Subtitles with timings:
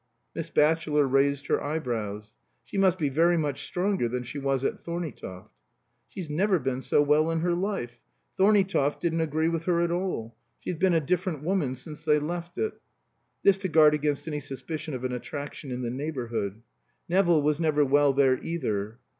[0.33, 2.33] Miss Batchelor raised her eyebrows.
[2.63, 5.51] "She must be very much stronger than she was at Thorneytoft."
[6.07, 7.99] "She's never been so well in her life.
[8.35, 10.35] Thorneytoft didn't agree with her at all.
[10.59, 12.81] She's been a different woman since they left it."
[13.43, 16.63] (This to guard against any suspicion of an attraction in the neighborhood.)
[17.07, 18.97] "Nevill was never well there either."